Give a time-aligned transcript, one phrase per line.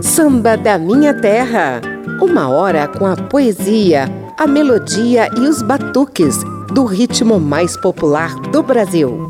[0.00, 1.82] Samba da Minha Terra.
[2.20, 4.06] Uma hora com a poesia,
[4.38, 6.38] a melodia e os batuques
[6.72, 9.28] do ritmo mais popular do Brasil.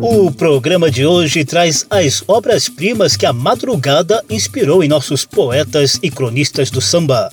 [0.00, 6.10] O programa de hoje traz as obras-primas que a madrugada inspirou em nossos poetas e
[6.10, 7.30] cronistas do samba.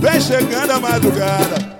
[0.00, 1.71] Vem chegando a madrugada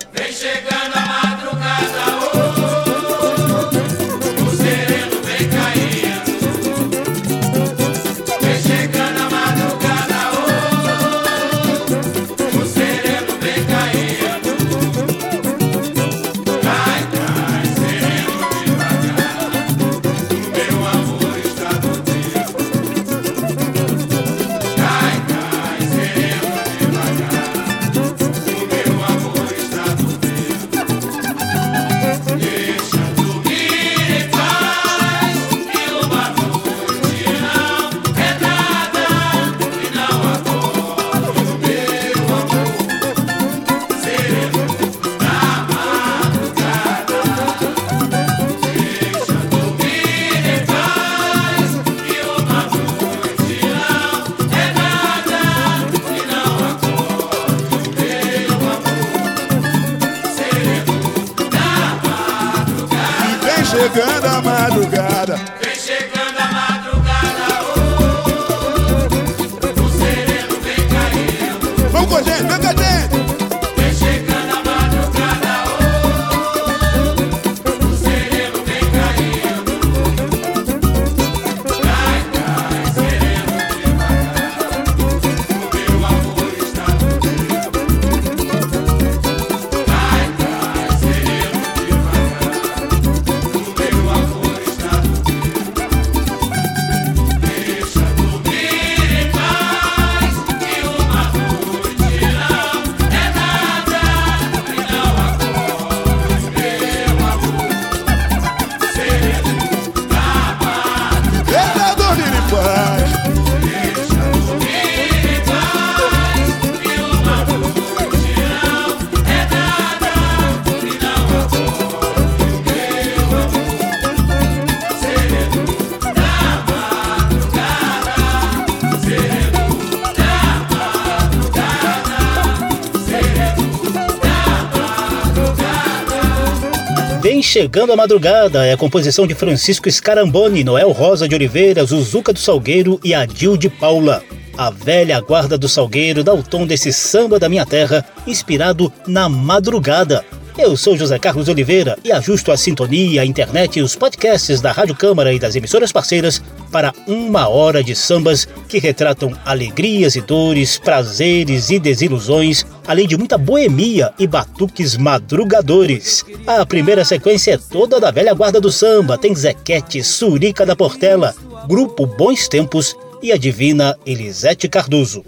[137.52, 142.38] Chegando a Madrugada é a composição de Francisco Scaramboni, Noel Rosa de Oliveira, Zuzuca do
[142.38, 144.24] Salgueiro e Adil de Paula.
[144.56, 149.28] A velha guarda do Salgueiro dá o tom desse samba da minha terra, inspirado na
[149.28, 150.24] madrugada,
[150.58, 154.70] eu sou José Carlos Oliveira e ajusto a sintonia, a internet e os podcasts da
[154.70, 160.20] Rádio Câmara e das emissoras parceiras para uma hora de sambas que retratam alegrias e
[160.20, 166.25] dores, prazeres e desilusões, além de muita boemia e batuques madrugadores.
[166.47, 171.34] A primeira sequência é toda da velha guarda do samba, tem Zequete, Surica da Portela,
[171.69, 175.25] Grupo Bons Tempos e a divina Elisete Cardoso.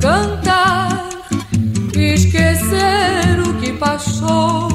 [0.00, 1.08] Cantar,
[1.94, 4.68] esquecer o que passou.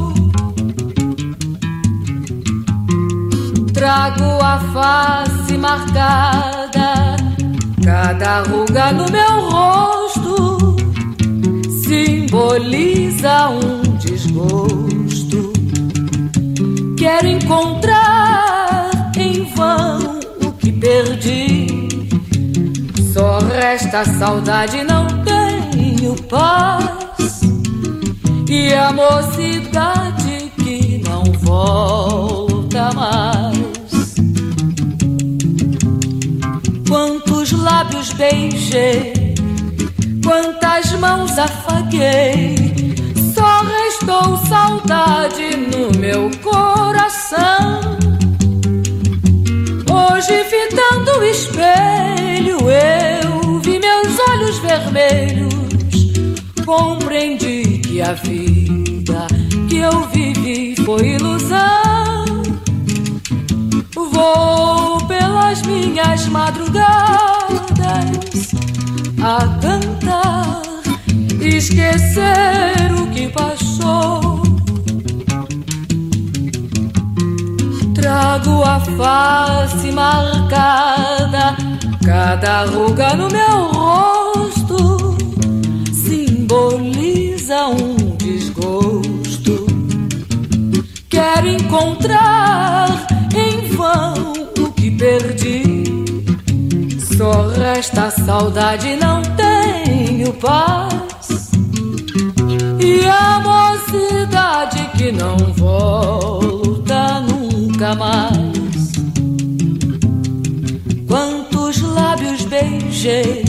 [3.74, 7.16] Trago a face marcada,
[7.84, 10.76] cada ruga no meu rosto
[11.84, 15.54] simboliza um desgosto.
[16.98, 17.85] Quero encontrar
[23.76, 27.42] só resta saudade, não tenho paz.
[28.50, 34.16] E a mocidade que não volta mais.
[36.88, 39.36] Quantos lábios beijei,
[40.24, 42.56] quantas mãos afaguei.
[43.34, 47.82] Só restou saudade no meu coração.
[49.92, 53.35] Hoje, fitando o espelho, eu
[54.66, 56.14] vermelhos.
[56.66, 59.28] Compreendi que a vida
[59.70, 62.26] que eu vivi foi ilusão.
[63.94, 66.86] Vou pelas minhas madrugadas
[69.22, 70.62] a cantar
[71.42, 74.42] esquecer o que passou.
[77.94, 81.56] Trago a face marcada,
[82.04, 84.25] cada ruga no meu rosto
[87.46, 89.66] simboliza um desgosto.
[91.10, 95.84] Quero encontrar em vão o que perdi.
[97.16, 101.52] Só resta saudade, não tenho paz.
[102.80, 108.92] E a mocidade que não volta nunca mais.
[111.08, 113.46] Quantos lábios beijei,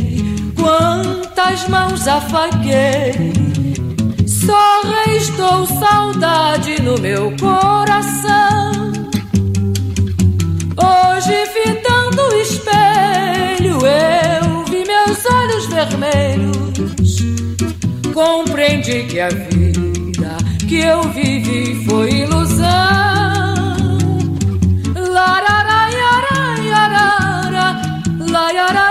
[0.54, 3.45] quantas mãos afaguei.
[4.46, 8.92] Só restou saudade no meu coração.
[10.76, 17.16] Hoje, fitando o espelho, eu vi meus olhos vermelhos.
[18.14, 20.36] Compreendi que a vida
[20.68, 22.66] que eu vivi foi ilusão.
[24.94, 27.80] Lararaiaraiarara,
[28.30, 28.85] laiarairarara,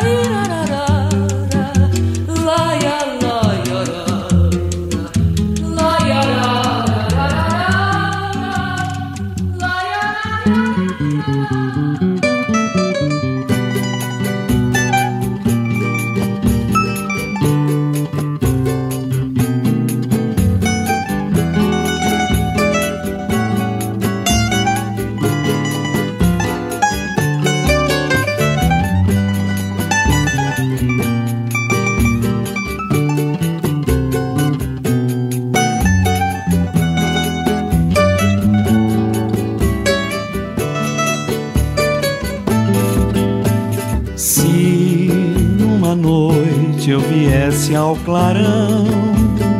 [48.06, 48.86] clarão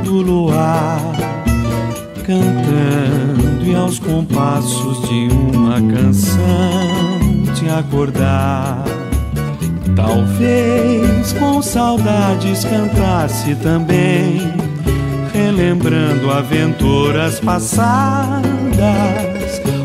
[0.04, 1.02] do luar,
[2.24, 6.38] cantando e aos compassos de uma canção
[7.56, 8.86] te acordar,
[9.96, 14.54] talvez com saudades cantasse também,
[15.34, 18.44] relembrando aventuras passadas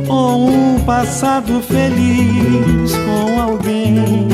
[0.06, 4.28] ou um passado feliz com alguém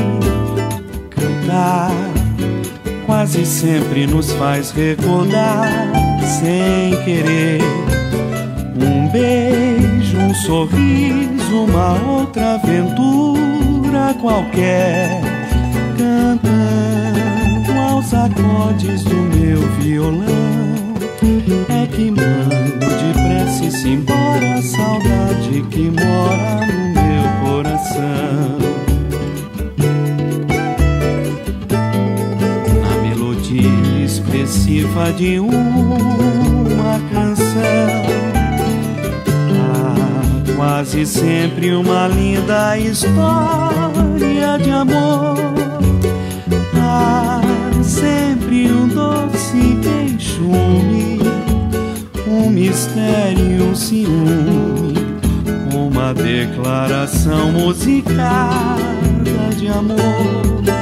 [1.10, 2.15] cantar
[3.06, 5.70] quase sempre nos faz recordar
[6.40, 7.62] sem querer
[8.82, 15.20] um beijo, um sorriso, uma outra aventura qualquer
[15.96, 20.26] cantando aos acordes do meu violão.
[21.68, 28.95] É que mando depressa embora a saudade que mora no meu coração
[34.66, 37.56] expressiva de uma canção.
[39.62, 45.36] Há quase sempre uma linda história de amor.
[46.74, 47.40] Há
[47.82, 51.20] sempre um doce queixume,
[52.26, 54.94] um mistério, um ciúme,
[55.72, 58.76] uma declaração musicada
[59.56, 60.75] de amor.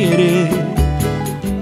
[0.00, 0.48] Querer.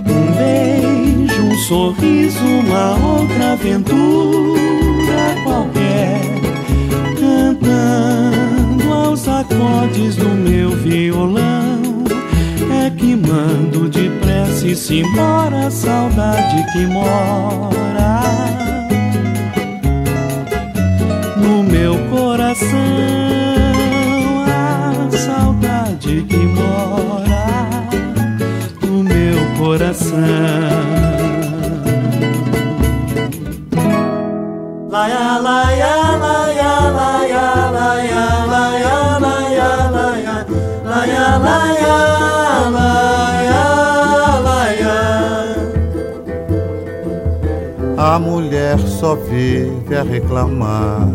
[0.06, 6.20] Um beijo, um sorriso, uma outra aventura qualquer.
[7.18, 12.04] Cantando aos acordes do meu violão,
[12.84, 18.22] é que mando depressa e embora a saudade que mora.
[21.36, 22.68] No meu coração
[24.46, 27.07] a saudade que mora
[29.68, 30.16] coração.
[34.88, 35.94] Laia, laia,
[36.24, 37.44] laia, laia,
[37.76, 40.40] laia, laia, laia, laia,
[40.84, 42.00] laia, laia,
[42.76, 43.64] laia,
[44.48, 45.00] laia.
[47.98, 51.10] A mulher só vive a reclamar.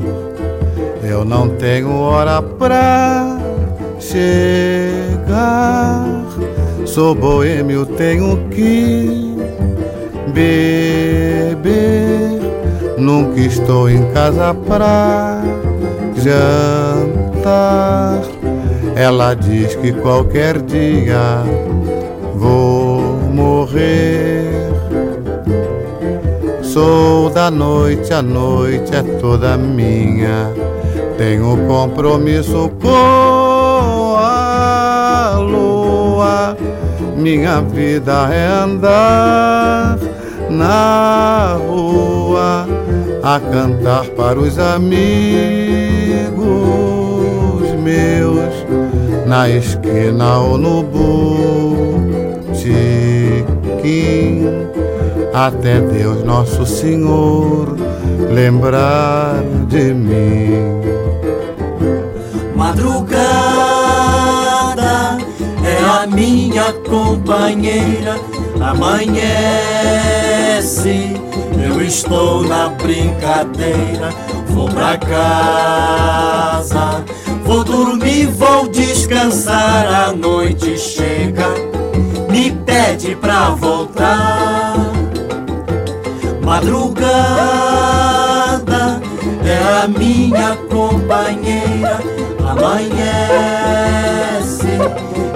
[1.02, 3.36] Eu não tenho hora pra
[4.00, 4.94] chegar.
[6.94, 9.36] Sou boêmio, tenho que
[10.28, 11.64] beber.
[13.00, 15.42] Nunca estou em casa pra
[16.16, 16.62] jantar.
[18.96, 21.42] Ela diz que qualquer dia
[22.36, 23.02] vou
[23.34, 24.46] morrer.
[26.62, 30.52] Sou da noite, a noite é toda minha.
[31.18, 33.23] Tenho compromisso com
[37.24, 39.98] Minha vida é andar
[40.50, 42.68] na rua
[43.24, 44.92] a cantar para os amigos
[47.82, 48.54] meus
[49.26, 51.24] na esquina ou no botequim
[55.34, 57.78] até Deus Nosso Senhor
[58.34, 60.73] lembrar de mim.
[66.08, 68.20] Minha companheira,
[68.60, 69.24] amanhece,
[71.64, 74.10] eu estou na brincadeira,
[74.48, 77.04] vou pra casa,
[77.44, 81.48] vou dormir, vou descansar, a noite chega,
[82.30, 84.76] me pede pra voltar.
[86.44, 87.14] Madrugada
[89.46, 92.00] é a minha companheira,
[92.40, 93.04] amanhece,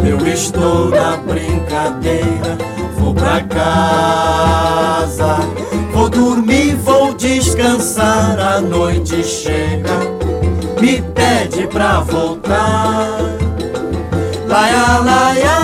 [0.06, 2.58] eu estou na brincadeira,
[2.98, 5.38] vou pra casa,
[5.94, 10.00] vou dormir, vou descansar, a noite chega,
[10.80, 13.20] me pede pra voltar.
[14.48, 15.57] Laia, laia,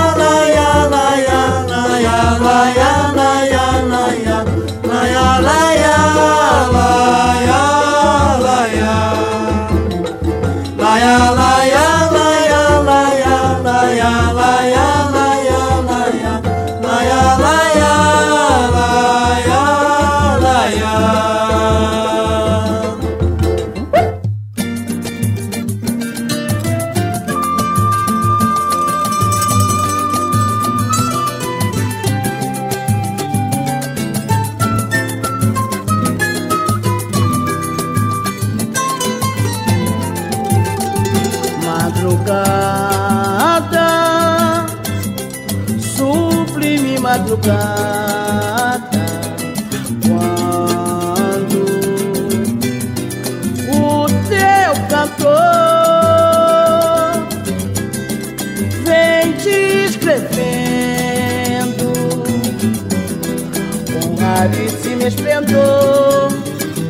[65.04, 66.30] raríssimo esplendor.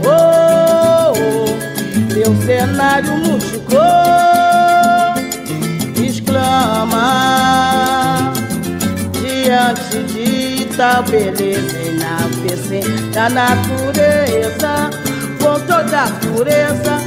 [0.06, 1.46] Oh, oh,
[2.14, 3.82] teu cenário multicor
[6.04, 7.08] exclama
[9.14, 14.90] diante de tal beleza enaltecendo da natureza
[15.40, 17.00] com toda a pureza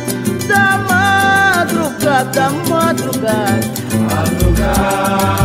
[0.48, 3.60] da madrugada, madrugada,
[4.08, 5.36] madrugada,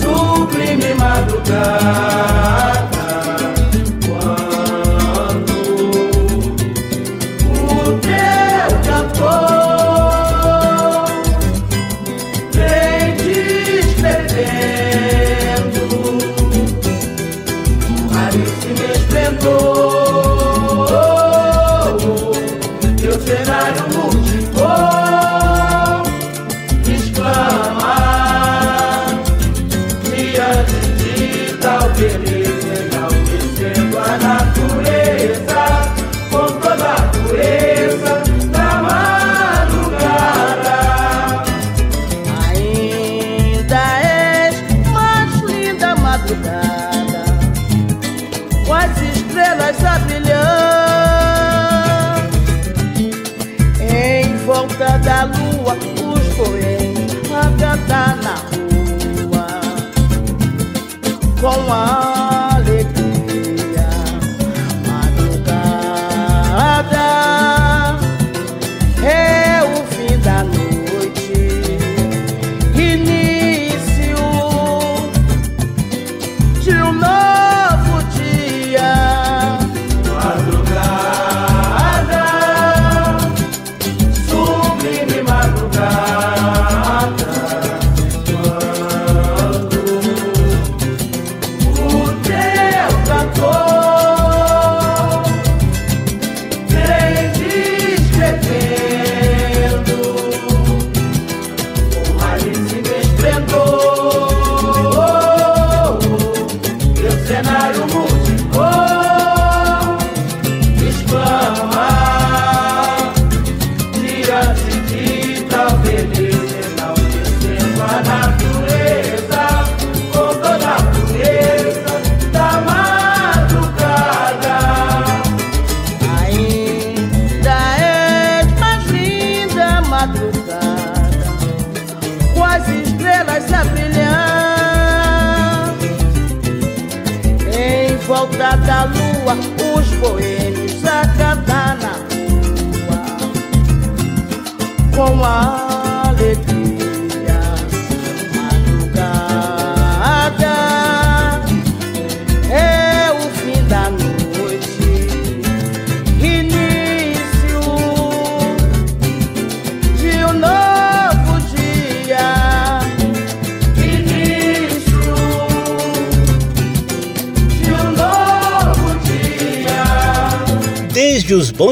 [0.00, 2.69] sublime madrugada.
[61.70, 61.99] alma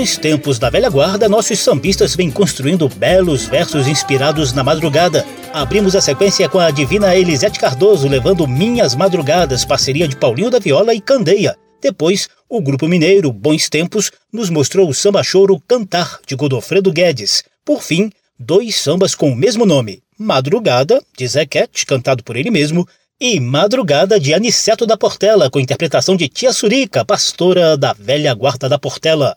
[0.08, 4.64] Desde os bons tempos da velha guarda, nossos sambistas vêm construindo belos versos inspirados na
[4.64, 5.26] madrugada.
[5.52, 10.58] Abrimos a sequência com a divina Elisete Cardoso levando Minhas Madrugadas, parceria de Paulinho da
[10.58, 11.56] Viola e Candeia.
[11.82, 17.44] Depois, o grupo mineiro Bons Tempos nos mostrou o samba choro Cantar, de Godofredo Guedes.
[17.62, 22.88] Por fim, dois sambas com o mesmo nome, Madrugada, de Zequete, cantado por ele mesmo,
[23.20, 28.68] e Madrugada, de Aniceto da Portela, com interpretação de Tia Surica, pastora da velha guarda
[28.68, 29.37] da Portela.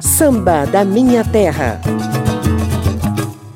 [0.00, 1.80] Samba da Minha Terra.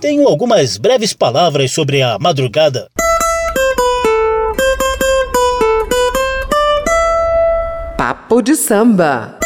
[0.00, 2.88] Tenho algumas breves palavras sobre a madrugada.
[7.96, 9.38] Papo de samba.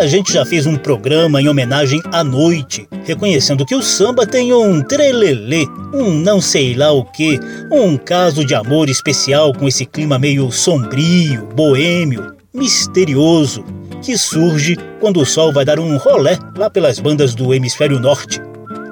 [0.00, 4.50] A gente já fez um programa em homenagem à noite, reconhecendo que o samba tem
[4.50, 7.38] um trelelê, um não sei lá o que,
[7.70, 13.62] um caso de amor especial com esse clima meio sombrio, boêmio, misterioso,
[14.02, 18.40] que surge quando o sol vai dar um rolé lá pelas bandas do hemisfério norte.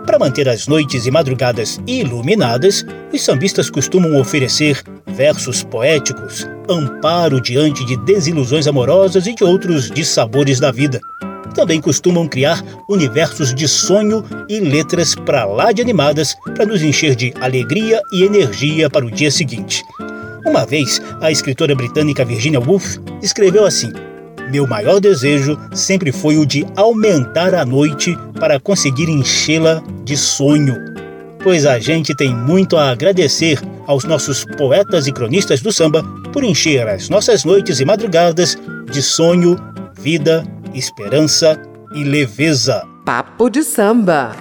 [0.04, 7.85] Para manter as noites e madrugadas iluminadas, os sambistas costumam oferecer versos poéticos, amparo diante
[7.85, 11.00] de desilusões amorosas e de outros dissabores da vida.
[11.54, 17.16] Também costumam criar universos de sonho e letras para lá de animadas para nos encher
[17.16, 19.83] de alegria e energia para o dia seguinte.
[20.46, 23.92] Uma vez, a escritora britânica Virginia Woolf escreveu assim:
[24.50, 30.76] Meu maior desejo sempre foi o de aumentar a noite para conseguir enchê-la de sonho.
[31.48, 36.44] Pois a gente tem muito a agradecer aos nossos poetas e cronistas do samba por
[36.44, 38.54] encher as nossas noites e madrugadas
[38.92, 39.56] de sonho,
[39.98, 41.58] vida, esperança
[41.94, 42.87] e leveza.
[43.02, 44.37] Papo de samba.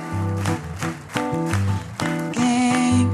[2.33, 3.09] Quem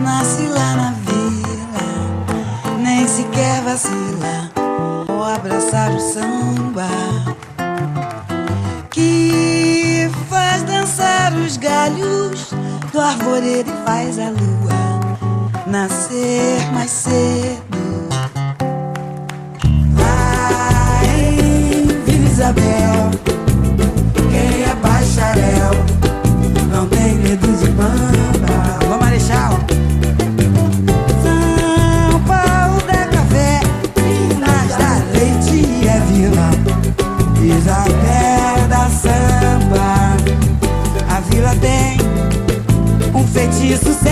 [0.00, 4.52] nasce lá na vila nem sequer vacila
[5.08, 6.88] ou abraçar o samba
[8.92, 12.53] que faz dançar os galhos
[12.94, 18.08] do arvoredo e faz a lua nascer mais cedo.
[19.94, 23.10] Vai, Vila Isabel,
[43.72, 44.03] um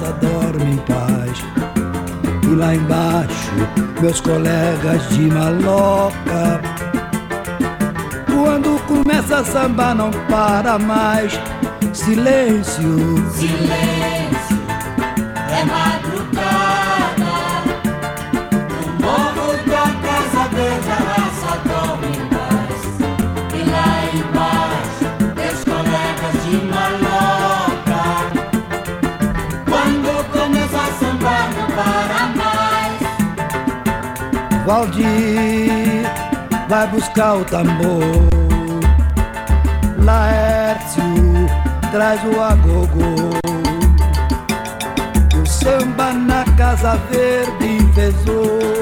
[0.00, 1.44] a raça dorme em paz.
[2.42, 3.52] E lá embaixo,
[4.00, 6.60] meus colegas de maloca.
[8.26, 11.38] Quando começa a samba não para mais.
[11.92, 14.58] Silêncio, Silêncio,
[15.50, 15.99] é madrugada.
[34.70, 36.06] Valdir
[36.68, 38.04] vai buscar o tambor.
[39.98, 41.02] Laércio
[41.90, 43.30] traz o agogô.
[45.42, 48.79] O samba na Casa Verde enfesou.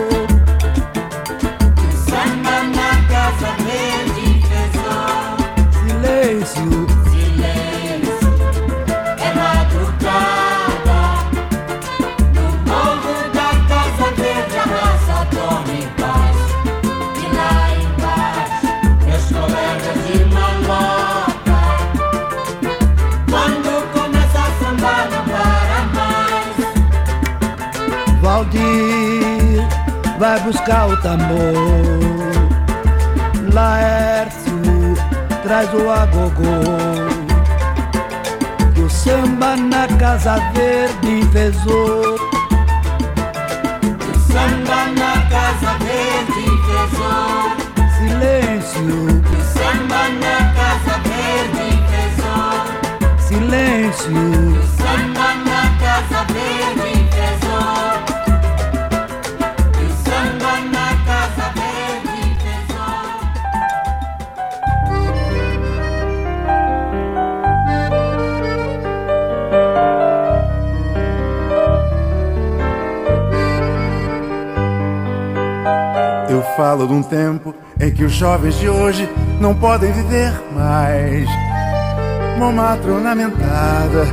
[30.48, 31.36] Buscar o tambor.
[33.52, 34.94] Laércio
[35.42, 36.64] traz o agogô.
[38.76, 42.16] E o samba na Casa Verde enfesou.
[44.26, 47.52] Samba na Casa Verde enfesou.
[47.98, 52.56] Silêncio, Samba na Casa Verde enfesou.
[53.18, 54.24] silêncio.
[54.78, 58.17] Samba na Casa Verde enfesou.
[76.58, 79.08] Falo de um tempo em que os jovens de hoje
[79.40, 81.28] não podem viver mais.
[82.36, 84.04] Montmartre ornamentada,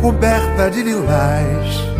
[0.00, 1.92] coberta de lilás.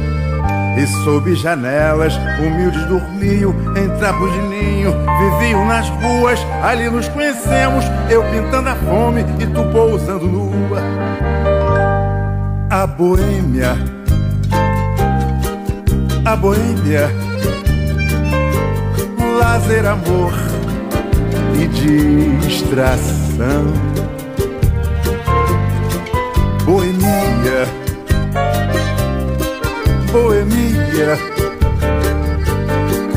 [0.79, 4.95] E sob janelas, humildes dormiam em trapos de ninho.
[5.19, 7.85] Viviam nas ruas, ali nos conhecemos.
[8.09, 10.81] Eu pintando a fome e tu pousando nua.
[12.71, 13.77] A boêmia,
[16.25, 17.34] a boêmia
[19.55, 20.33] lazer, amor
[21.55, 21.69] e
[22.49, 23.65] distração.
[26.65, 27.61] Boemia,
[30.11, 31.19] boemia,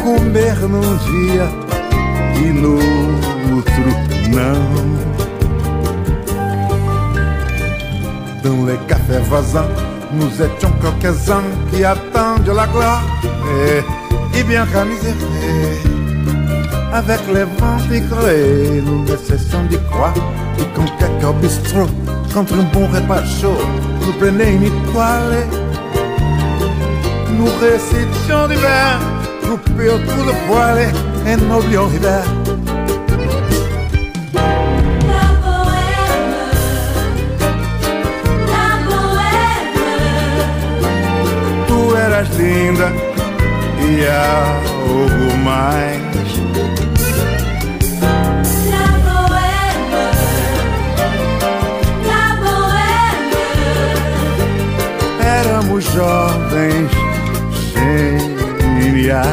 [0.04, 1.48] comer num dia
[2.36, 2.78] e no
[3.56, 3.90] outro
[4.30, 4.68] não.
[8.44, 9.70] Dans les cafés voisins,
[10.12, 13.02] nous étions quelques-uns qui attendent la gloire.
[13.66, 14.68] Et, et bien
[16.98, 20.16] avec les vents décorés, nous ne cessons d'y croire.
[20.60, 21.86] Et quand quelqu'un bistrot,
[22.34, 23.62] contre un bon repas chaud,
[24.02, 25.46] nous prenait une étoile.
[27.38, 29.00] Nous récitions d'hiver,
[29.48, 30.78] nous payons tout le poil
[31.28, 32.24] et n'oublions l'hiver.
[41.68, 42.90] Tu eras linda
[43.82, 46.27] e algo mais.
[55.58, 56.92] Éramos jovens
[58.80, 59.24] geniais.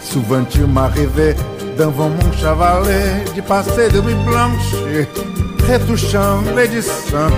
[0.00, 1.36] Souvent tu m'arrivais
[1.78, 4.72] devant mon chavalet de passer de nuit blanche,
[5.68, 7.28] retouchant l'édition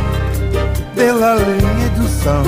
[0.97, 2.45] de la ligne du sang,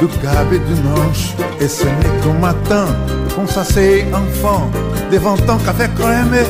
[0.00, 1.34] du cab et du manche.
[1.60, 2.86] Et ce n'est qu'au matin
[3.34, 4.70] qu'on s'asseyait enfant
[5.10, 6.44] devant ton café crémé.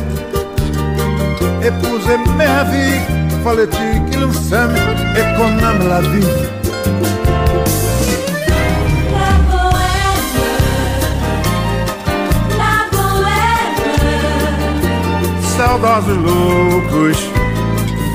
[1.63, 3.01] Épouser ma vie,
[3.47, 4.75] fallait-il qu'il s'aime
[5.19, 6.33] et qu'on aime la vie.
[15.57, 17.23] Saudosos loucos,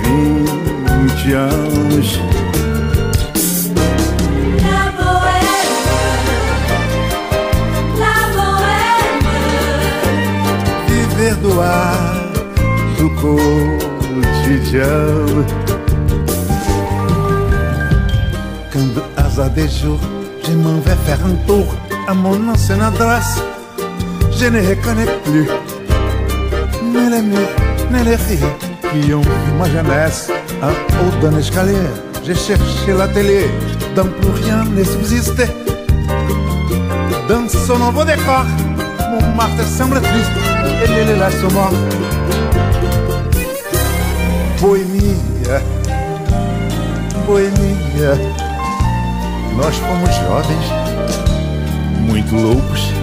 [0.03, 2.11] vinte anos.
[4.65, 5.77] la bohème,
[8.03, 9.25] la bohème.
[10.87, 11.99] Viver do ar
[12.97, 13.90] do
[18.73, 19.99] Quand à des jours,
[20.45, 21.65] je m'en vais faire un tour
[22.07, 23.41] à mon ancienne adresse.
[24.37, 25.47] je ne reconnais plus
[26.83, 27.55] ni les murs,
[27.91, 28.51] ni les filles
[28.91, 30.29] qui ont vu ma jeunesse
[30.61, 31.87] en haut d'un escalier.
[32.25, 33.47] J'ai cherché l'atelier
[33.95, 35.43] dont plus rien ne subsiste.
[37.29, 38.45] Dans ce nouveau décor,
[39.11, 40.31] mon Marthe semble triste
[40.83, 41.73] et les là sont morts.
[44.62, 45.60] Boemia,
[47.26, 48.13] boemia,
[49.58, 50.65] nós fomos jovens,
[52.00, 53.00] muito loucos.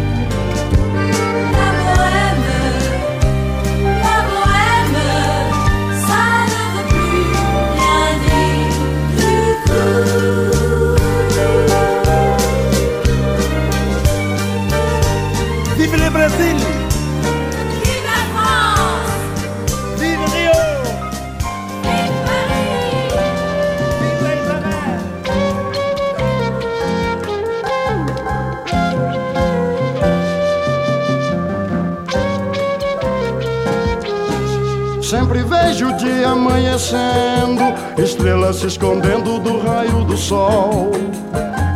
[36.28, 37.62] Amanhecendo,
[37.96, 40.90] estrelas se escondendo do raio do sol.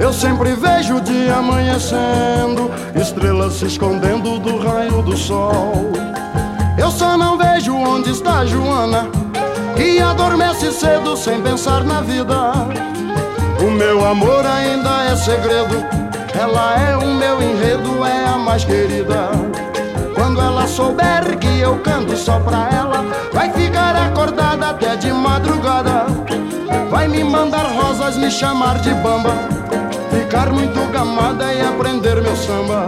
[0.00, 5.92] Eu sempre vejo o dia amanhecendo, estrelas se escondendo do raio do sol.
[6.78, 9.08] Eu só não vejo onde está Joana,
[9.76, 12.52] que adormece cedo sem pensar na vida.
[13.60, 15.84] O meu amor ainda é segredo,
[16.38, 19.30] ela é o meu enredo, é a mais querida.
[20.14, 23.04] Quando ela souber que eu canto só pra ela,
[23.42, 26.06] vai ficar acordada até de madrugada.
[26.88, 29.34] Vai me mandar rosas, me chamar de bamba,
[30.10, 32.86] ficar muito gamada e aprender meu samba.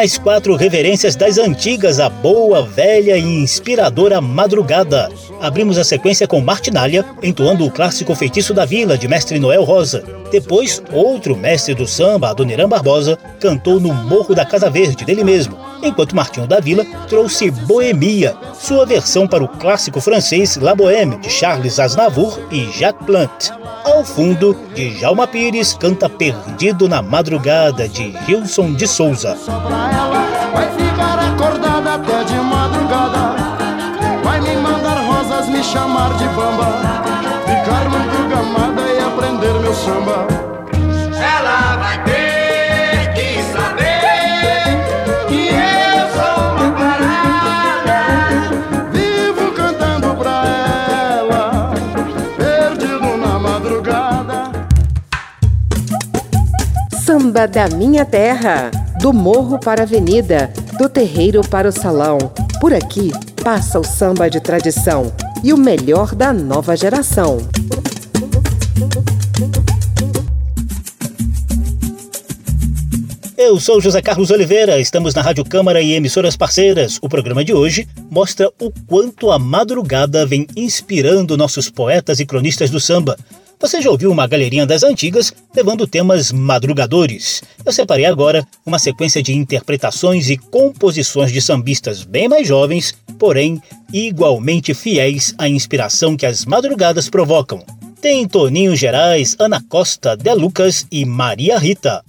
[0.00, 5.10] Mais quatro reverências das antigas à boa, velha e inspiradora madrugada.
[5.38, 10.02] Abrimos a sequência com Martinalha, entoando o clássico Feitiço da Vila, de mestre Noel Rosa.
[10.32, 15.54] Depois, outro mestre do samba, Adoniran Barbosa, cantou no Morro da Casa Verde, dele mesmo,
[15.82, 21.30] enquanto Martinho da Vila trouxe Boemia, sua versão para o clássico francês La Bohème, de
[21.30, 23.50] Charles Aznavour e Jacques Plant.
[23.84, 29.36] Ao fundo, Djalma Pires canta Perdido na Madrugada, de Gilson de Souza.
[35.62, 36.66] Chamar de bamba,
[37.46, 40.09] ficar muito gamada e aprender meu samba.
[57.46, 62.18] Da minha terra, do morro para a avenida, do terreiro para o salão.
[62.60, 63.10] Por aqui
[63.42, 65.10] passa o samba de tradição
[65.42, 67.38] e o melhor da nova geração.
[73.38, 76.98] Eu sou José Carlos Oliveira, estamos na Rádio Câmara e emissoras parceiras.
[77.00, 82.68] O programa de hoje mostra o quanto a madrugada vem inspirando nossos poetas e cronistas
[82.68, 83.16] do samba.
[83.60, 87.42] Você já ouviu uma galerinha das antigas levando temas madrugadores?
[87.62, 93.60] Eu separei agora uma sequência de interpretações e composições de sambistas bem mais jovens, porém
[93.92, 97.62] igualmente fiéis à inspiração que as madrugadas provocam.
[98.00, 102.02] Tem Toninho Gerais, Ana Costa, De Lucas e Maria Rita.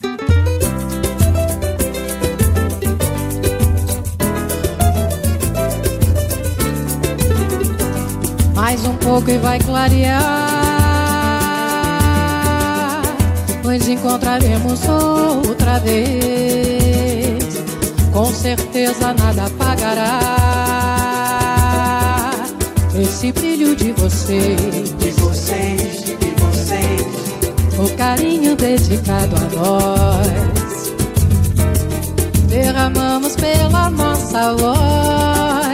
[8.55, 10.50] Mais um pouco e vai clarear.
[13.71, 14.81] Nos encontraremos
[15.47, 17.41] outra vez.
[18.11, 20.19] Com certeza nada apagará
[23.01, 24.93] esse brilho de vocês.
[24.97, 27.07] De vocês, de vocês.
[27.79, 30.91] O carinho dedicado a nós.
[32.49, 35.70] Derramamos pela nossa voz,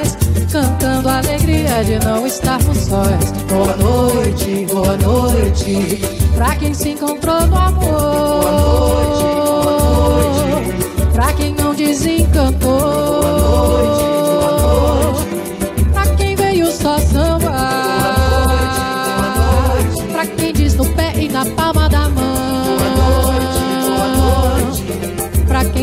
[0.58, 3.32] cantando a alegria de não estarmos sós.
[3.48, 6.00] Boa noite, boa noite,
[6.36, 8.41] pra quem se encontrou no amor.
[8.41, 9.24] Boa noite,
[9.63, 11.12] boa noite.
[11.13, 12.80] Pra quem não desencantou.
[12.80, 14.17] Boa noite.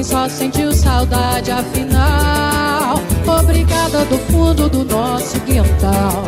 [0.04, 3.00] Só sentiu saudade, afinal.
[3.40, 6.24] Obrigada do fundo do nosso quintal.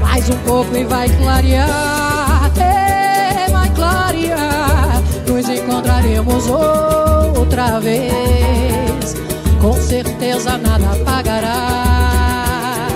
[0.00, 2.50] Mais um pouco e vai clarear.
[2.58, 5.00] É, vai clarear.
[5.28, 9.14] Nos encontraremos outra vez.
[9.60, 12.88] Com certeza nada apagará.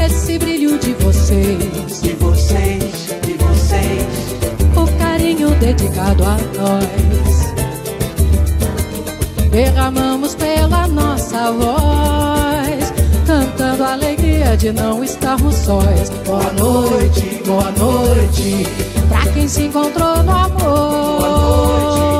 [0.00, 2.00] Esse brilho de vocês.
[2.00, 4.06] De vocês, de vocês.
[4.76, 7.57] O carinho dedicado a nós.
[9.58, 12.92] Derramamos pela nossa voz,
[13.26, 16.10] cantando a alegria de não estarmos sós.
[16.24, 18.64] Boa noite, boa noite,
[19.08, 20.58] pra quem se encontrou no amor.
[20.60, 22.17] Boa noite,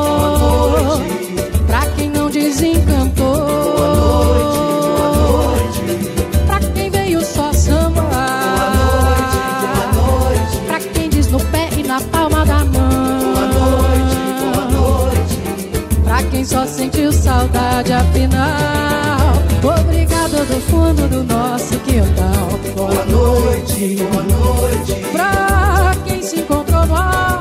[16.49, 19.35] só sentiu saudade afinal.
[19.81, 22.49] Obrigado do fundo do nosso quintal.
[22.75, 27.38] Boa noite, boa noite, pra quem se encontrou no amor.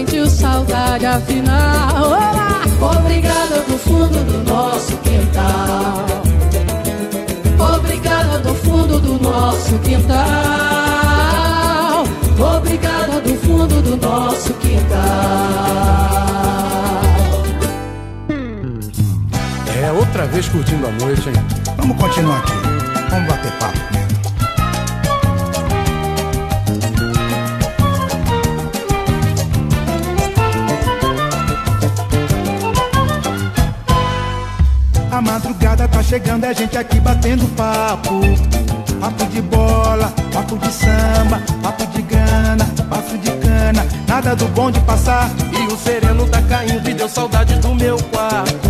[0.00, 2.06] Sentiu saudade afinal.
[2.06, 2.62] Olá!
[2.80, 6.06] Obrigada do fundo do nosso quintal.
[7.76, 10.18] Obrigada do fundo do nosso quintal.
[12.56, 15.00] Obrigada do fundo do nosso quintal.
[19.82, 21.34] É outra vez curtindo a noite, hein?
[21.76, 22.52] Vamos continuar aqui.
[23.10, 23.99] Vamos bater papo
[36.10, 38.20] chegando, é gente aqui batendo papo.
[39.00, 43.86] Papo de bola, papo de samba, papo de grana, papo de cana.
[44.08, 45.30] Nada do bom de passar.
[45.52, 48.68] E o sereno tá caindo e deu saudade do meu quarto,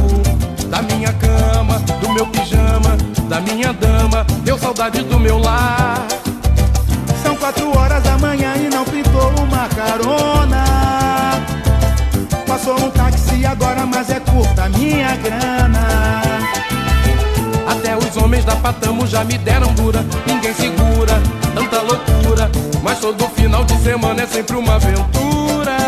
[0.68, 6.06] da minha cama, do meu pijama, da minha dama, deu saudade do meu lar.
[7.22, 10.64] São quatro horas da manhã e não pintou uma carona.
[12.46, 16.39] Passou um táxi agora, mas é curta a minha grana.
[17.80, 21.18] Até os homens da Patamo já me deram dura, ninguém segura,
[21.54, 22.50] tanta loucura.
[22.82, 25.78] Mas todo final de semana é sempre uma aventura.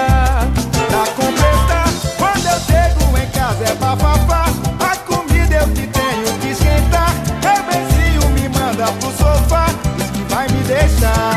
[0.88, 4.46] Pra completar, quando eu chego em casa é bafafá.
[4.81, 7.14] A comida eu que tenho que esquentar.
[7.44, 9.66] Eu vencio, me manda pro sofá.
[9.98, 11.32] Diz que vai me deixar.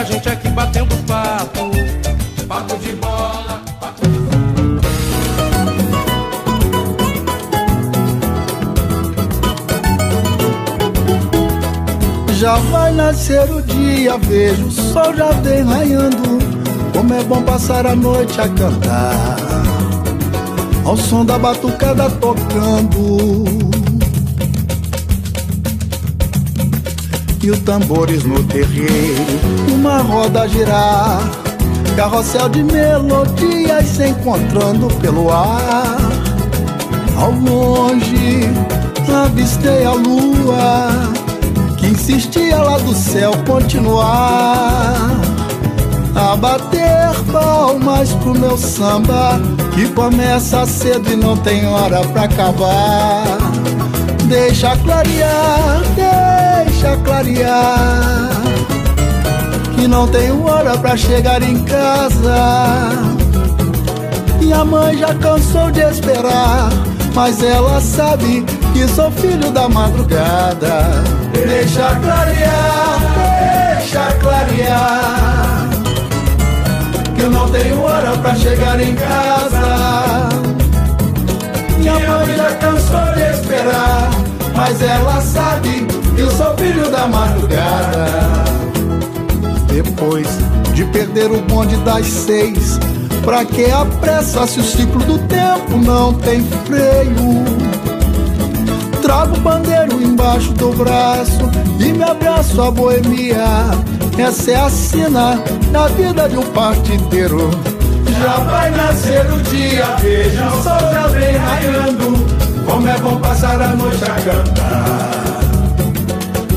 [0.00, 1.70] A gente aqui batendo papo.
[2.48, 3.60] Papo de bola.
[12.32, 15.64] Já vai nascer o dia, vejo o sol já vem.
[16.94, 19.36] Como é bom passar a noite a cantar,
[20.84, 23.69] ao som da batucada tocando.
[27.42, 29.24] E os tambores no terreiro,
[29.72, 31.30] uma roda a girar,
[31.96, 35.96] carrossel de melodias se encontrando pelo ar.
[37.18, 38.50] Ao longe,
[39.24, 40.90] avistei a lua
[41.78, 45.10] que insistia lá do céu continuar
[46.14, 49.40] a bater palmas pro meu samba
[49.74, 53.38] que começa cedo e não tem hora pra acabar.
[54.28, 55.80] Deixa clarear,
[56.80, 58.30] deixa clarear
[59.76, 62.90] que não tenho hora pra chegar em casa.
[64.40, 66.70] Minha mãe já cansou de esperar,
[67.14, 71.04] mas ela sabe que sou filho da madrugada.
[71.34, 73.00] Deixa clarear,
[73.76, 75.68] deixa clarear.
[77.14, 80.28] Que eu não tenho hora pra chegar em casa.
[81.76, 84.10] Minha mãe já cansou de esperar,
[84.54, 88.06] mas ela sabe eu sou filho da madrugada.
[89.66, 90.26] Depois
[90.74, 92.78] de perder o bonde das seis,
[93.24, 97.44] pra que a pressa se o ciclo do tempo não tem freio?
[99.02, 103.44] Trago o bandeiro embaixo do braço e me abraço a boemia.
[104.18, 105.42] Essa é a sina
[105.72, 107.50] da vida de um partideiro.
[108.20, 112.40] Já vai nascer o dia, veja o sol já vem raiando.
[112.66, 115.29] Como é bom passar a noite a cantar,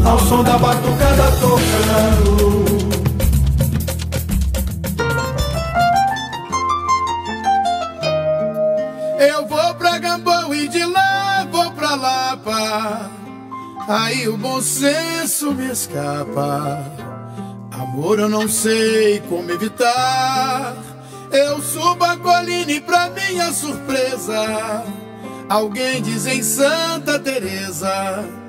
[0.05, 2.53] ao som da batucada tocando.
[9.19, 13.11] Eu vou pra Gamboa e de lá vou pra Lapa.
[13.87, 16.83] Aí o bom senso me escapa.
[17.71, 20.75] Amor, eu não sei como evitar.
[21.31, 24.83] Eu subo a colina e pra minha surpresa,
[25.49, 28.42] alguém diz em Santa Teresa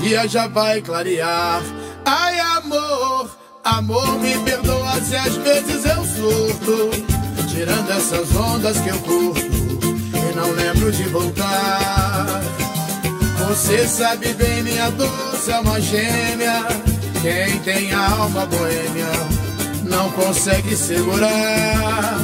[0.00, 1.62] dia já vai clarear.
[2.04, 3.30] Ai, amor,
[3.64, 6.90] amor, me perdoa se às vezes eu surto,
[7.48, 12.42] tirando essas ondas que eu curto e não lembro de voltar.
[13.48, 16.66] Você sabe bem, minha doce alma gêmea.
[17.22, 19.10] Quem tem alma boêmia
[19.84, 22.18] não consegue segurar.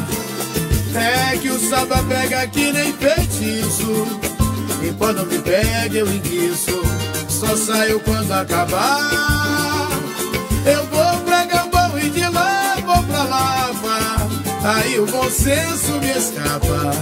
[0.95, 4.21] É que o samba pega que nem feitiço.
[4.83, 7.00] E quando me pega eu enguiço.
[7.41, 9.89] Só saio quando acabar.
[10.67, 14.29] Eu vou pra Gambão e de lá vou pra Lapa.
[14.63, 16.93] Aí o bom senso me escapa.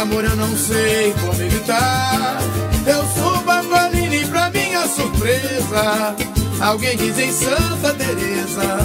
[0.00, 2.38] Amor, eu não sei como evitar.
[2.86, 6.14] Eu subo a colina e pra minha surpresa,
[6.60, 8.78] alguém diz em Santa Teresa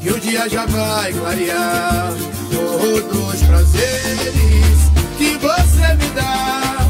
[0.00, 2.10] que o dia já vai clarear.
[2.50, 4.78] Todos os prazeres
[5.18, 6.88] que você me dá.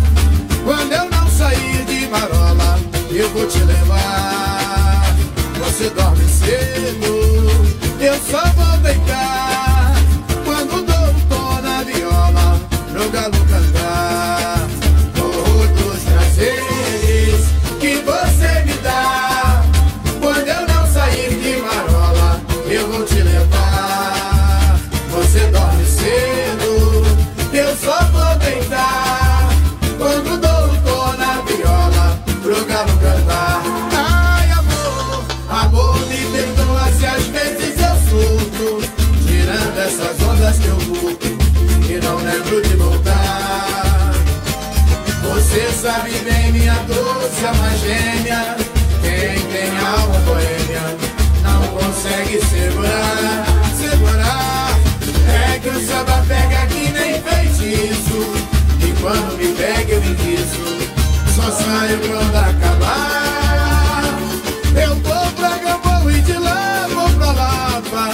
[0.64, 2.37] Quando eu não sair de marola,
[3.20, 5.16] eu vou te levar.
[5.58, 7.04] Você dorme cedo,
[8.00, 9.47] eu só vou deitar.
[47.48, 48.56] Alma gêmea.
[49.00, 50.96] Quem tem alma boêmia
[51.42, 53.46] não consegue segurar,
[53.78, 54.78] segurar.
[55.26, 58.18] É que o samba pega que nem feitiço.
[58.80, 60.78] E quando me pega eu enguiço.
[61.34, 64.04] Só saio quando acabar.
[64.74, 68.10] Eu vou pra Gambão e de lá vou pra Lapa.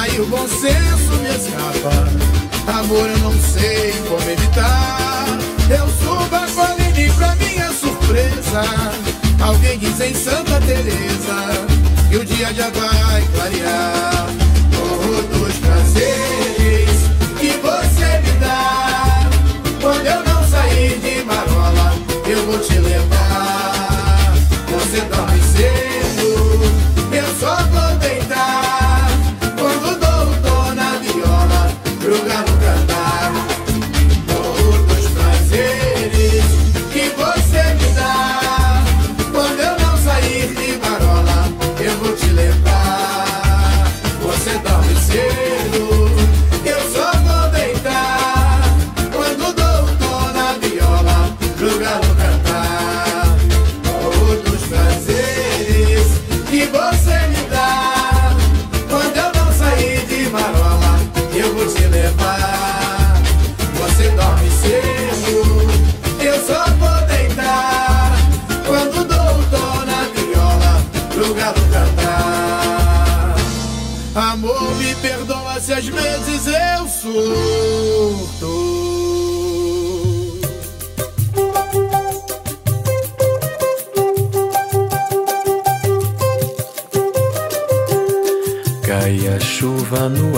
[0.00, 2.26] Aí o bom senso me escapa.
[2.66, 3.25] Amor, eu não
[9.40, 11.66] alguém diz em Santa Teresa
[12.10, 14.15] que o dia já vai clarear.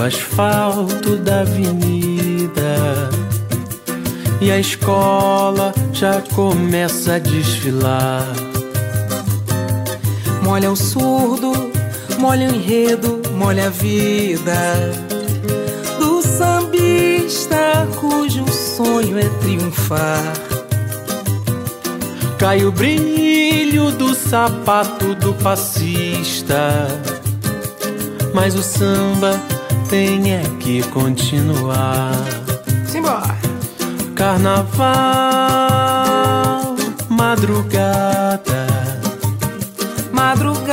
[0.09, 3.11] Asfalto da avenida
[4.41, 8.27] e a escola já começa a desfilar.
[10.43, 11.53] Molha o surdo,
[12.19, 14.55] molha o enredo, molha a vida
[15.99, 20.33] do sambista cujo sonho é triunfar.
[22.39, 26.89] Cai o brilho do sapato do passista,
[28.33, 29.58] mas o samba
[29.89, 32.13] tem é que continuar.
[32.87, 33.37] Simbora!
[34.15, 34.77] Carnaval,
[37.09, 38.67] madrugada,
[40.13, 40.68] Madrugada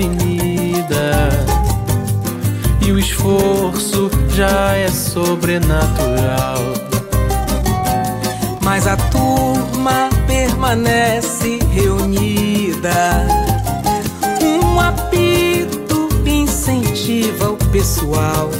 [0.00, 1.28] avenida
[2.80, 6.58] e o esforço já é sobrenatural.
[8.62, 13.26] Mas a turma permanece reunida.
[14.42, 18.50] Um apito incentiva o pessoal.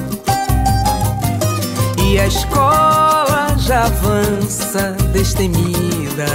[2.05, 6.27] E a escola já avança destemida.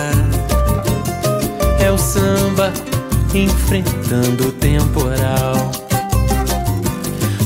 [1.80, 2.74] É o samba
[3.36, 5.72] enfrentando o temporal.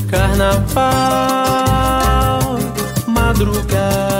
[0.08, 0.80] Carnaval,
[3.06, 4.19] madrugada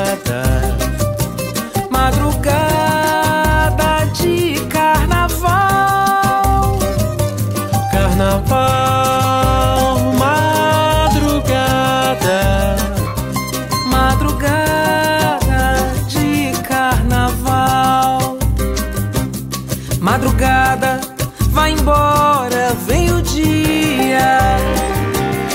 [21.90, 24.56] embora, vem o dia.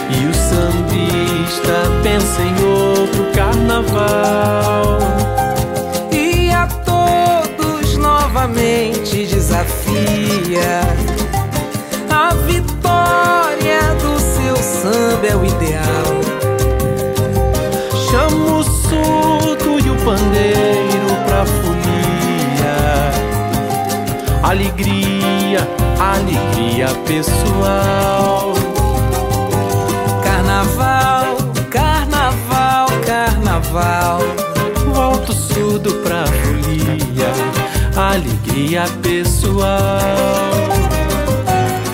[0.09, 4.95] E o sambista pensa em outro carnaval
[8.45, 10.81] novamente desafia.
[12.09, 16.13] A vitória do seu samba é o ideal.
[18.09, 22.75] Chama o surdo e o pandeiro pra folia.
[24.43, 25.24] Alegria,
[25.99, 28.53] alegria pessoal.
[30.24, 31.38] Carnaval,
[31.70, 34.20] carnaval, carnaval.
[34.93, 37.66] Volta o surdo pra folia
[37.97, 39.66] alegria pessoal.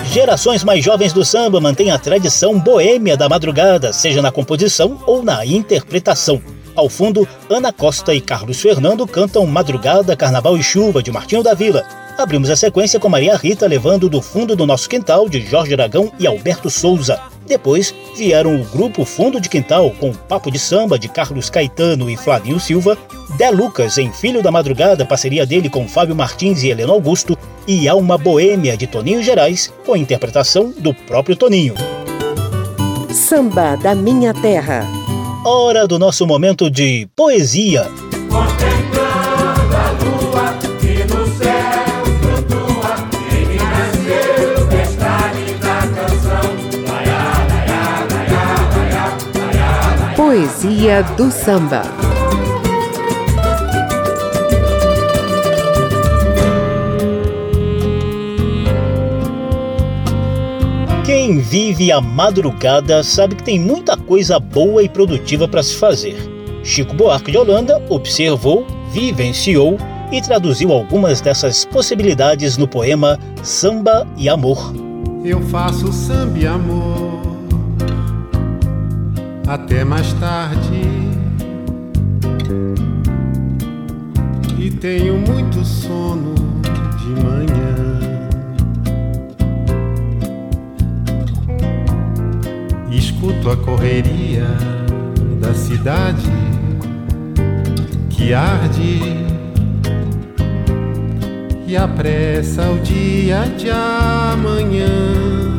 [0.04, 5.22] Gerações mais jovens do samba mantêm a tradição boêmia da madrugada, seja na composição ou
[5.22, 6.42] na interpretação.
[6.74, 11.54] Ao fundo, Ana Costa e Carlos Fernando cantam Madrugada, Carnaval e Chuva, de Martinho da
[11.54, 12.01] Vila.
[12.18, 16.12] Abrimos a sequência com Maria Rita levando do fundo do nosso quintal, de Jorge Aragão
[16.18, 17.20] e Alberto Souza.
[17.46, 22.16] Depois vieram o grupo Fundo de Quintal com Papo de Samba de Carlos Caetano e
[22.16, 22.96] Flavinho Silva,
[23.36, 27.36] De Lucas em Filho da Madrugada, parceria dele com Fábio Martins e Helena Augusto,
[27.66, 31.74] e Alma Boêmia de Toninho Gerais, com interpretação do próprio Toninho.
[33.12, 34.86] Samba da Minha Terra.
[35.44, 37.90] Hora do nosso momento de poesia.
[50.82, 51.82] Poesia do Samba.
[61.04, 66.16] Quem vive a madrugada sabe que tem muita coisa boa e produtiva para se fazer.
[66.64, 69.78] Chico Buarque de Holanda observou, vivenciou
[70.10, 74.74] e traduziu algumas dessas possibilidades no poema Samba e Amor.
[75.24, 77.01] Eu faço samba e amor
[79.46, 80.82] até mais tarde.
[84.58, 86.34] E tenho muito sono
[86.98, 87.82] de manhã.
[92.90, 94.46] Escuto a correria
[95.40, 96.30] da cidade
[98.10, 99.00] que arde
[101.66, 105.51] e apressa o dia de amanhã.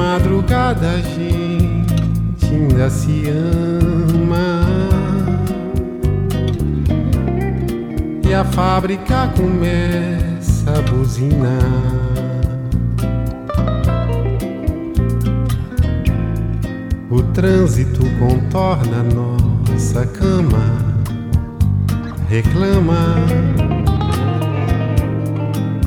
[0.00, 4.64] Madrugada a gente ainda se ama.
[8.26, 11.50] E a fábrica começa a buzinar.
[17.10, 20.78] O trânsito contorna nossa cama,
[22.26, 23.16] reclama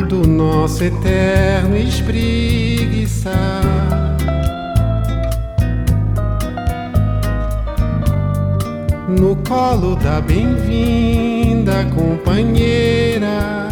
[0.07, 4.02] do nosso eterno espreguiçar.
[9.19, 13.69] No colo da bem-vinda companheira,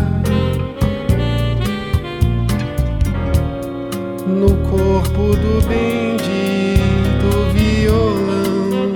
[4.27, 8.95] no corpo do bendito violão,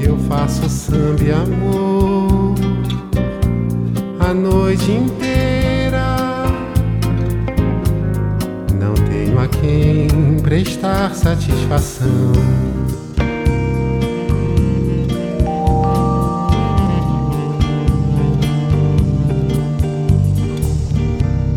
[0.00, 2.54] eu faço samba e amor
[4.20, 5.49] a noite inteira.
[10.62, 12.32] prestar satisfação.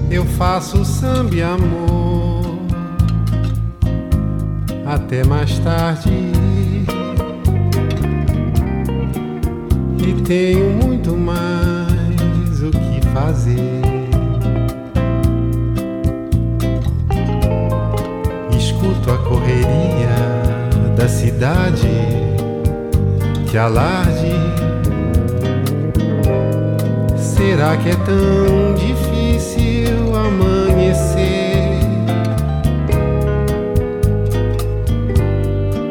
[0.09, 2.59] Eu faço samba e amor
[4.85, 6.09] até mais tarde.
[9.99, 14.02] E tenho muito mais o que fazer.
[21.43, 21.89] Cidade
[23.49, 24.31] que alarde.
[27.17, 31.79] Será que é tão difícil amanhecer?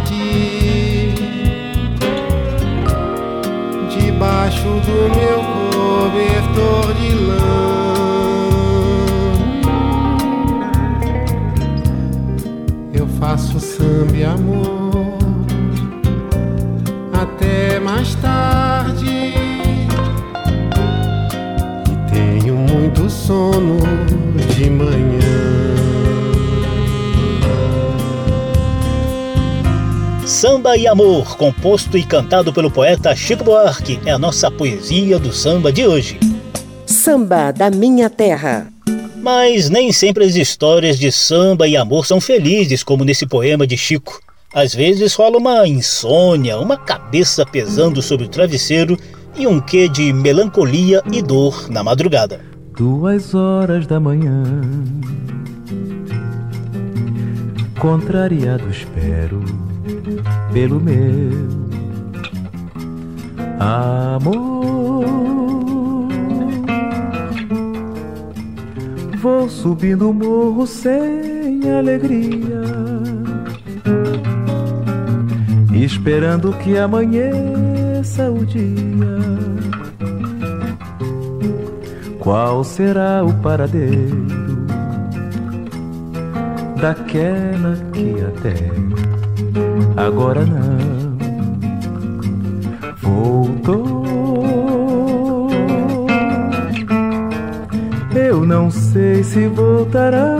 [3.88, 5.57] Debaixo do meu cobertor
[30.48, 35.30] Samba e Amor, composto e cantado pelo poeta Chico Buarque, é a nossa poesia do
[35.30, 36.18] samba de hoje.
[36.86, 38.66] Samba da Minha Terra.
[39.16, 43.76] Mas nem sempre as histórias de samba e amor são felizes, como nesse poema de
[43.76, 44.22] Chico.
[44.54, 48.96] Às vezes rola uma insônia, uma cabeça pesando sobre o travesseiro
[49.36, 52.40] e um quê de melancolia e dor na madrugada.
[52.74, 54.62] Duas horas da manhã,
[57.78, 59.67] contrariado espero
[60.52, 61.68] pelo meu
[63.58, 65.06] amor.
[69.20, 72.62] Vou subindo o morro sem alegria,
[75.72, 79.18] esperando que amanheça o dia.
[82.20, 84.26] Qual será o paradeiro
[86.80, 88.87] daquela que até
[90.06, 91.18] agora não
[93.02, 93.88] voltou?
[98.14, 100.36] Eu não sei se voltará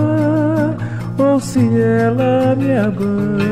[1.17, 3.49] ou se ela me abandonou.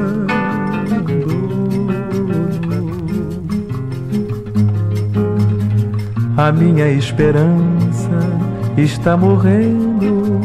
[6.37, 8.11] A minha esperança
[8.77, 10.41] está morrendo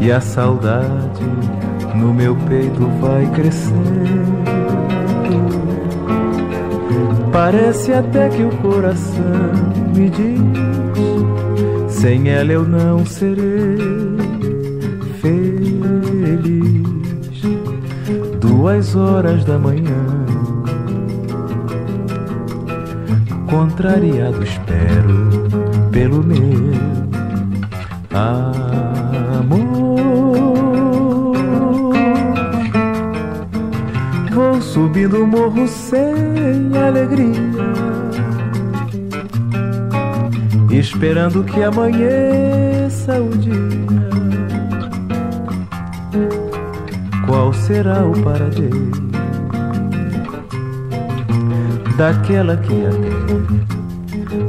[0.00, 1.41] e a saudade
[1.94, 4.42] no meu peito vai crescendo.
[7.32, 9.22] Parece até que o coração
[9.94, 10.40] me diz:
[11.88, 13.78] sem ela eu não serei
[15.20, 16.82] feliz.
[18.40, 20.04] Duas horas da manhã,
[23.48, 25.30] contrariado espero
[25.90, 26.38] pelo meu
[28.10, 28.61] amor.
[34.72, 37.36] Subindo o morro sem alegria,
[40.70, 43.52] esperando que amanheça o dia.
[47.26, 48.90] Qual será o paradeiro
[51.98, 53.12] daquela que até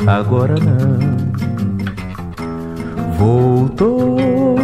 [0.09, 0.99] agora não
[3.17, 4.62] voltou.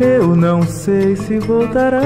[0.00, 2.00] Eu não sei se voltará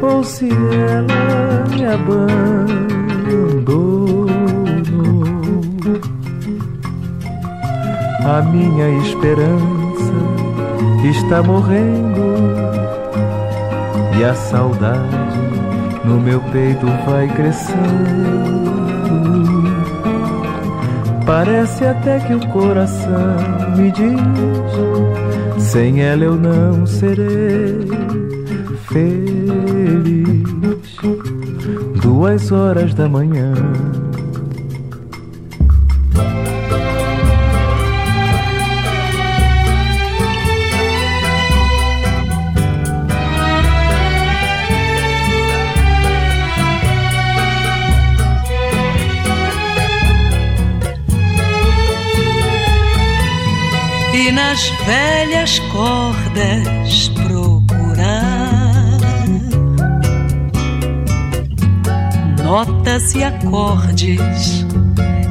[0.00, 2.70] ou se ela me abandonou.
[8.24, 10.14] A minha esperança
[11.04, 12.20] está morrendo
[14.16, 14.98] e a saudade
[16.04, 18.70] no meu peito vai crescendo.
[21.26, 23.36] Parece até que o coração
[23.76, 24.20] me diz:
[25.58, 27.86] sem ela eu não serei
[28.88, 30.40] feliz.
[32.02, 33.52] Duas horas da manhã.
[54.60, 58.98] Nas velhas cordas procurar.
[62.44, 64.66] Notas e acordes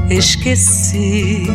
[0.09, 1.51] esquecidos,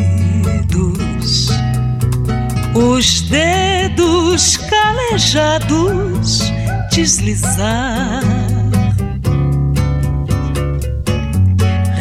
[2.73, 6.39] os dedos calejados
[6.91, 8.21] deslizar.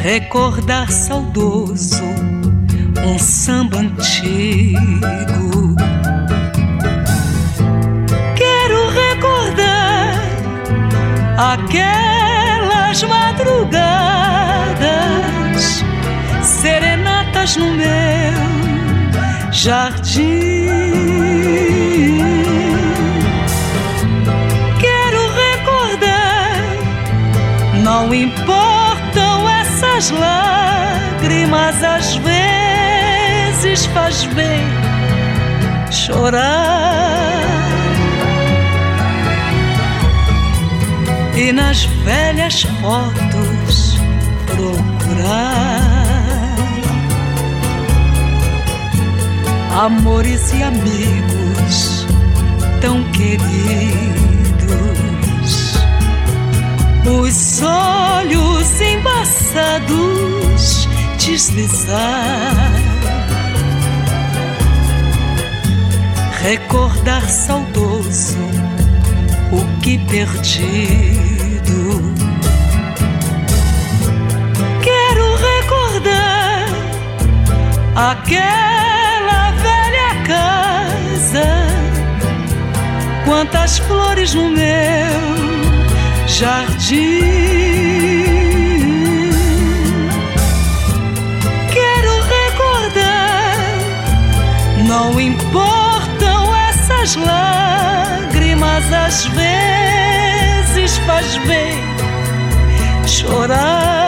[0.03, 2.05] Recordar saudoso
[3.05, 5.34] um samba antigo.
[11.81, 13.83] Aquelas madrugadas
[16.43, 17.85] serenatas no meu
[19.51, 20.68] jardim.
[24.79, 26.57] Quero recordar,
[27.83, 34.62] não importam essas lágrimas, às vezes faz bem
[35.91, 37.43] chorar.
[41.45, 43.99] E nas velhas fotos
[44.47, 46.07] procurar
[49.78, 52.07] amores e amigos
[52.80, 53.45] tão queridos.
[57.05, 60.88] Os olhos embaçados
[61.18, 62.72] deslizar.
[66.42, 68.38] Recordar saudoso
[69.53, 69.99] o que
[74.83, 76.69] Quero recordar
[77.95, 81.49] aquela velha casa,
[83.25, 84.65] quantas flores no meu
[86.27, 87.23] jardim.
[91.73, 93.57] Quero recordar,
[94.87, 99.84] não importam essas lágrimas, às vezes
[101.07, 101.72] faz bem
[103.07, 104.05] chorar.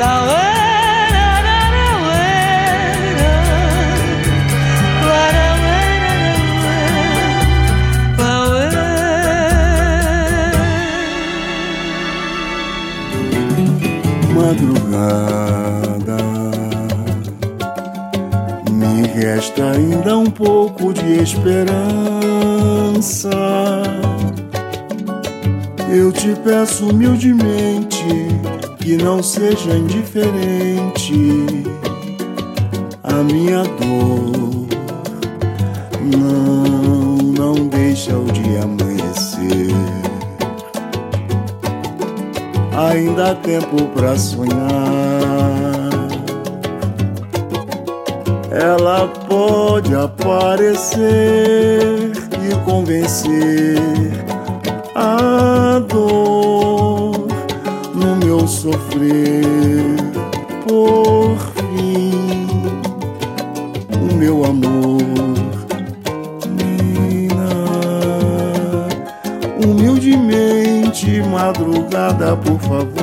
[0.00, 0.49] Madrugada,
[21.40, 23.30] esperança.
[25.88, 28.04] Eu te peço humildemente
[28.78, 31.14] que não seja indiferente
[33.02, 34.66] a minha dor.
[36.16, 39.74] Não, não deixa o dia amanhecer.
[42.90, 45.59] Ainda há tempo pra sonhar.
[50.30, 53.76] Aparecer e convencer
[54.94, 57.26] a dor
[57.94, 59.96] no meu sofrer.
[60.68, 62.46] Por fim,
[63.92, 65.02] o meu amor,
[66.48, 67.50] mina,
[69.64, 72.99] humildemente, madrugada, por favor,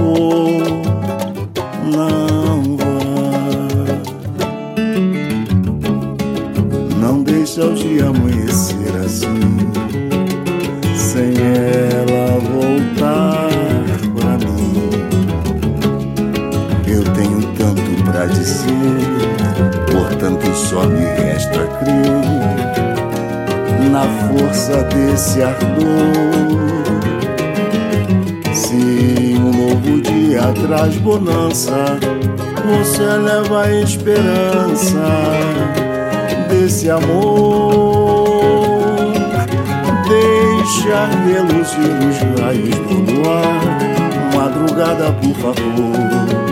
[21.37, 22.17] me resta crer
[23.91, 26.57] na força desse ardor.
[28.53, 31.99] Se um novo dia traz bonança,
[32.65, 35.05] você leva a esperança
[36.49, 38.27] desse amor.
[40.07, 43.61] Deixa reluzir os raios do luar,
[44.33, 46.46] madrugada, por favor.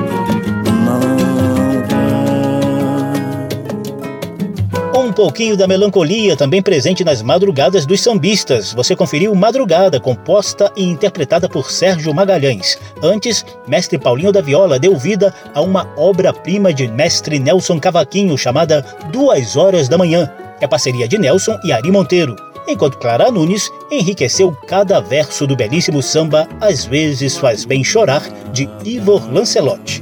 [5.15, 8.73] Pouquinho da melancolia também presente nas madrugadas dos sambistas.
[8.73, 12.77] Você conferiu Madrugada, composta e interpretada por Sérgio Magalhães.
[13.01, 18.85] Antes, mestre Paulinho da Viola deu vida a uma obra-prima de mestre Nelson Cavaquinho chamada
[19.11, 20.29] Duas Horas da Manhã.
[20.59, 22.35] É parceria de Nelson e Ari Monteiro.
[22.67, 28.69] Enquanto Clara Nunes enriqueceu cada verso do belíssimo samba Às vezes faz bem chorar, de
[28.83, 30.01] Ivor Lancelotti.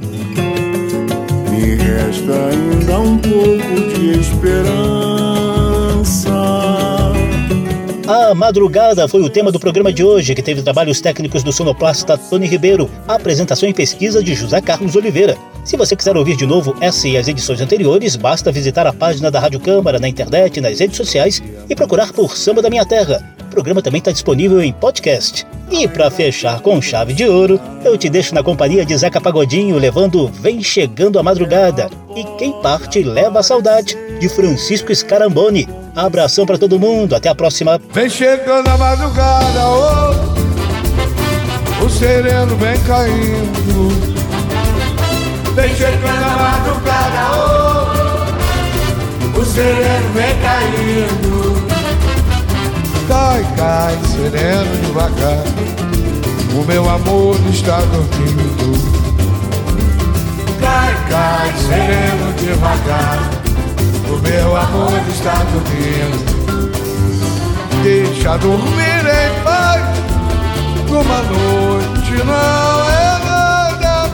[1.94, 4.74] Resta ainda um pouco de esperança.
[8.04, 12.18] A Madrugada foi o tema do programa de hoje, que teve trabalhos técnicos do sonoplasta
[12.18, 15.38] Tony Ribeiro, apresentação e pesquisa de José Carlos Oliveira.
[15.64, 19.30] Se você quiser ouvir de novo essa e as edições anteriores, basta visitar a página
[19.30, 21.40] da Rádio Câmara na internet nas redes sociais
[21.70, 23.33] e procurar por Samba da Minha Terra.
[23.54, 25.46] Programa também está disponível em podcast.
[25.70, 29.78] E para fechar com chave de ouro, eu te deixo na companhia de Zeca Pagodinho
[29.78, 31.88] levando Vem Chegando a Madrugada.
[32.16, 35.68] E quem parte leva a saudade de Francisco Scaramboni.
[35.94, 37.80] Abração para todo mundo, até a próxima.
[37.92, 40.14] Vem chegando a madrugada, oh,
[41.84, 43.88] o sereno vem caindo.
[45.54, 47.30] Vem chegando a madrugada,
[49.36, 51.43] oh, o sereno vem caindo.
[53.06, 55.44] Cai, cai, sereno devagar,
[56.54, 58.72] o meu amor está dormindo.
[60.58, 63.18] Cai, cai, sereno devagar,
[64.08, 66.34] o meu amor está dormindo.
[67.82, 69.82] Deixa dormir em paz,
[70.88, 74.10] uma noite não é nada.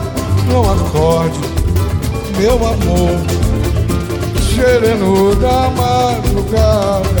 [0.49, 1.39] Não acorde,
[2.37, 3.15] meu amor,
[4.53, 7.20] sereno da madrugada.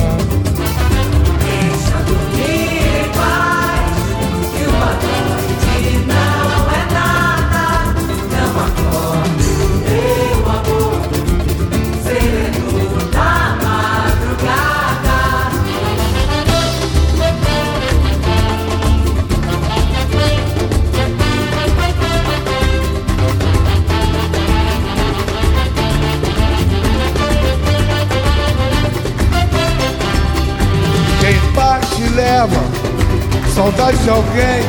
[33.53, 34.61] Saudade de alguém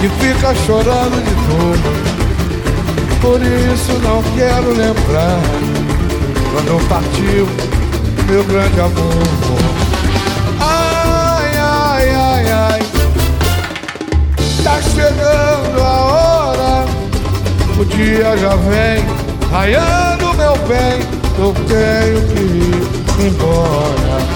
[0.00, 1.76] que fica chorando de dor.
[3.20, 5.40] Por isso não quero lembrar
[6.52, 7.48] quando partiu
[8.28, 9.22] meu grande amor.
[10.60, 12.82] Ai, ai, ai, ai,
[14.62, 16.84] tá chegando a hora,
[17.78, 19.04] o dia já vem,
[19.50, 21.00] raiando meu bem,
[21.38, 24.35] eu tenho que ir embora.